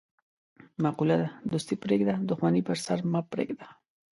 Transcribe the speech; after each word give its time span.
مقوله 0.83 1.15
ده: 1.21 1.29
دوستي 1.51 1.75
پرېږده، 1.83 2.13
دښمني 2.29 2.61
په 2.67 2.73
سر 2.85 2.99
مه 3.11 3.21
پرېږده. 3.31 3.67